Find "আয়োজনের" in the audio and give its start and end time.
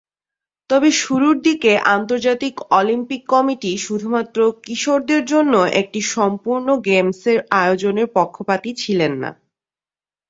7.61-8.07